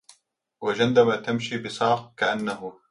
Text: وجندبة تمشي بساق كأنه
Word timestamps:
وجندبة 0.61 1.15
تمشي 1.15 1.57
بساق 1.57 2.13
كأنه 2.17 2.79